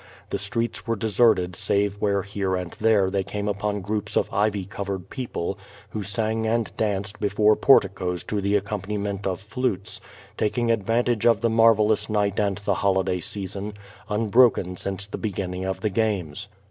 [0.31, 4.33] The streets were de serted save where here and there they came upon groups of
[4.33, 5.59] ivy covered people,
[5.91, 10.01] who sang and danced before porticos to the accompaniment of flutes,
[10.37, 13.73] taking advantage of the marvel lous night and the holiday season,
[14.09, 16.47] unbroken since the begin ning of the games.